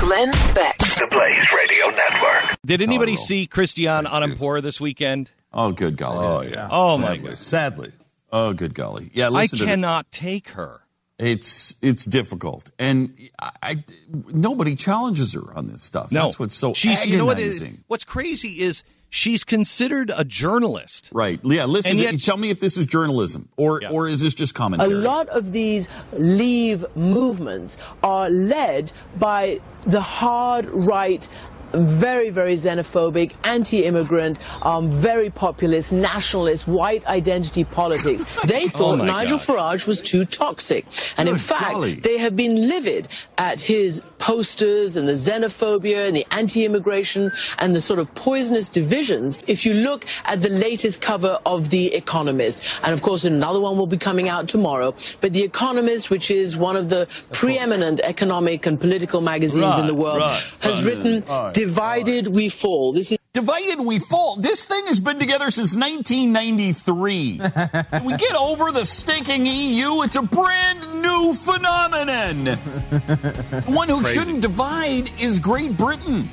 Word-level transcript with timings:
Glenn 0.00 0.30
Beck. 0.54 0.78
The 0.78 1.06
Blaze 1.10 1.46
Radio 1.56 1.86
Network. 1.88 2.58
Did 2.64 2.82
anybody 2.82 3.12
Total. 3.12 3.26
see 3.26 3.46
Christiane 3.46 4.04
Amanpour 4.04 4.62
this 4.62 4.80
weekend? 4.80 5.30
Oh, 5.52 5.72
good 5.72 5.96
golly. 5.96 6.26
Oh 6.26 6.40
yeah. 6.42 6.68
Oh, 6.70 6.98
my 6.98 7.14
Sadly. 7.14 7.28
God. 7.28 7.36
Sadly. 7.36 7.92
Oh, 8.32 8.52
good 8.52 8.74
golly. 8.74 9.10
Yeah, 9.14 9.26
I 9.26 9.30
listen 9.30 9.58
to 9.58 9.64
the- 9.64 9.70
cannot 9.70 10.10
take 10.12 10.50
her. 10.50 10.80
It's 11.18 11.74
it's 11.80 12.04
difficult, 12.04 12.70
and 12.78 13.14
I, 13.40 13.50
I- 13.62 13.84
nobody 14.28 14.76
challenges 14.76 15.32
her 15.32 15.50
on 15.56 15.68
this 15.68 15.82
stuff. 15.82 16.12
No, 16.12 16.24
That's 16.24 16.38
what's 16.38 16.54
so 16.54 16.74
she's. 16.74 17.06
You 17.06 17.16
know 17.16 17.24
what? 17.24 17.38
Is, 17.38 17.64
what's 17.86 18.04
crazy 18.04 18.60
is 18.60 18.82
she's 19.10 19.44
considered 19.44 20.10
a 20.16 20.24
journalist. 20.24 21.08
Right? 21.12 21.40
Yeah. 21.44 21.64
Listen. 21.66 21.92
And 21.92 22.00
yet- 22.00 22.22
tell 22.22 22.36
me 22.36 22.50
if 22.50 22.60
this 22.60 22.76
is 22.76 22.86
journalism 22.86 23.48
or 23.56 23.80
Yeah. 23.82 23.90
or 23.90 24.08
is 24.08 24.20
this 24.20 24.34
just 24.34 24.54
commentary? 24.54 24.92
A 24.92 24.96
lot 24.96 25.28
of 25.28 25.52
these 25.52 25.88
leave 26.12 26.84
movements 26.96 27.78
are 28.02 28.28
led 28.30 28.92
by 29.18 29.60
the 29.84 30.00
hard 30.00 30.66
right. 30.70 31.26
Very, 31.72 32.30
very 32.30 32.54
xenophobic, 32.54 33.32
anti-immigrant, 33.44 34.38
um, 34.62 34.90
very 34.90 35.30
populist, 35.30 35.92
nationalist, 35.92 36.66
white 36.66 37.06
identity 37.06 37.64
politics. 37.64 38.24
They 38.46 38.68
thought 38.68 39.00
Oh 39.00 39.04
Nigel 39.04 39.38
gosh. 39.38 39.46
Farage 39.46 39.86
was 39.86 40.00
too 40.00 40.24
toxic, 40.24 40.86
and 41.16 41.28
in 41.28 41.36
fact, 41.36 41.72
golly. 41.72 41.94
they 41.94 42.18
have 42.18 42.36
been 42.36 42.68
livid 42.68 43.08
at 43.36 43.60
his 43.60 44.00
posters 44.18 44.96
and 44.96 45.08
the 45.08 45.12
xenophobia 45.14 46.06
and 46.06 46.16
the 46.16 46.26
anti-immigration 46.30 47.32
and 47.58 47.74
the 47.74 47.80
sort 47.80 47.98
of 47.98 48.14
poisonous 48.14 48.68
divisions. 48.68 49.38
If 49.46 49.66
you 49.66 49.74
look 49.74 50.04
at 50.24 50.40
the 50.40 50.48
latest 50.48 51.02
cover 51.02 51.38
of 51.44 51.68
The 51.70 51.94
Economist, 51.94 52.62
and 52.82 52.92
of 52.92 53.02
course 53.02 53.24
another 53.24 53.60
one 53.60 53.76
will 53.78 53.86
be 53.86 53.98
coming 53.98 54.28
out 54.28 54.48
tomorrow, 54.48 54.94
but 55.20 55.32
The 55.32 55.42
Economist, 55.42 56.10
which 56.10 56.30
is 56.30 56.56
one 56.56 56.76
of 56.76 56.88
the 56.88 57.08
preeminent 57.32 58.00
economic 58.00 58.66
and 58.66 58.80
political 58.80 59.20
magazines 59.20 59.78
in 59.78 59.86
the 59.86 59.94
world, 59.94 60.20
right, 60.20 60.54
has 60.60 60.84
written 60.86 61.22
"Divided 61.56 62.28
We 62.28 62.48
Fall." 62.48 62.92
This 62.92 63.12
is 63.12 63.18
Divided 63.32 63.80
we 63.80 63.98
fall. 63.98 64.36
This 64.36 64.64
thing 64.64 64.86
has 64.86 64.98
been 64.98 65.18
together 65.18 65.50
since 65.50 65.76
1993. 65.76 67.38
Can 67.38 68.04
we 68.04 68.16
get 68.16 68.34
over 68.34 68.72
the 68.72 68.86
stinking 68.86 69.44
EU? 69.44 70.00
It's 70.00 70.16
a 70.16 70.22
brand 70.22 71.02
new 71.02 71.34
phenomenon. 71.34 72.44
the 72.44 73.62
one 73.66 73.90
who 73.90 74.02
shouldn't 74.04 74.40
divide 74.40 75.10
is 75.20 75.38
Great 75.38 75.76
Britain. 75.76 76.30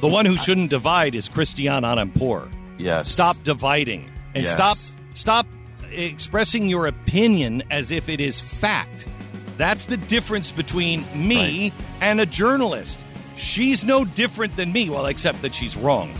The 0.00 0.06
one 0.06 0.26
who 0.26 0.36
shouldn't 0.36 0.70
divide 0.70 1.16
is 1.16 1.28
Christiane 1.28 1.82
Amanpour. 1.82 2.48
Yes. 2.78 3.08
Stop 3.10 3.42
dividing 3.42 4.08
and 4.36 4.44
Yes. 4.44 4.52
stop 4.52 4.76
stop 5.14 5.46
expressing 5.90 6.68
your 6.68 6.86
opinion 6.86 7.64
as 7.68 7.90
if 7.90 8.08
it 8.08 8.20
is 8.20 8.38
fact. 8.38 9.06
That's 9.58 9.86
the 9.86 9.96
difference 9.96 10.52
between 10.52 11.04
me 11.16 11.36
Right. 11.36 11.72
and 12.00 12.20
a 12.20 12.26
journalist. 12.26 13.00
She's 13.36 13.84
no 13.84 14.04
different 14.04 14.56
than 14.56 14.72
me, 14.72 14.90
well, 14.90 15.06
except 15.06 15.42
that 15.42 15.54
she's 15.54 15.76
wrong. 15.76 16.12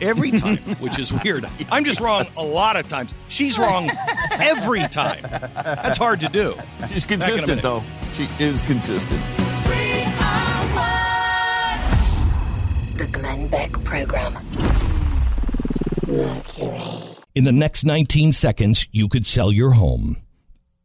Every 0.00 0.30
time, 0.30 0.58
which 0.78 0.98
is 0.98 1.12
weird. 1.12 1.44
I'm 1.70 1.84
just 1.84 2.00
wrong 2.00 2.26
a 2.36 2.42
lot 2.42 2.76
of 2.76 2.88
times. 2.88 3.14
She's 3.28 3.58
wrong 3.58 3.90
every 4.30 4.86
time. 4.88 5.22
That's 5.22 5.98
hard 5.98 6.20
to 6.20 6.28
do. 6.28 6.54
She's 6.88 7.04
Back 7.04 7.12
in 7.12 7.22
a 7.22 7.26
consistent, 7.26 7.62
though. 7.62 7.82
She 8.14 8.28
is 8.38 8.62
consistent. 8.62 9.20
The 12.96 13.08
Glenn 13.12 13.48
Beck 13.48 13.72
Program. 13.84 14.34
Mercury. 16.06 17.16
In 17.34 17.44
the 17.44 17.52
next 17.52 17.84
19 17.84 18.32
seconds, 18.32 18.86
you 18.90 19.08
could 19.08 19.26
sell 19.26 19.52
your 19.52 19.72
home. 19.72 20.16